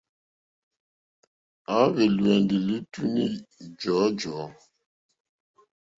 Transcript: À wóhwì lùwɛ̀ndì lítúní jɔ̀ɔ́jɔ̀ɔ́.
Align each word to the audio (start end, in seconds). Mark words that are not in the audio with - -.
À 1.75 1.75
wóhwì 1.79 2.05
lùwɛ̀ndì 2.15 2.57
lítúní 2.67 3.23
jɔ̀ɔ́jɔ̀ɔ́. 3.79 4.47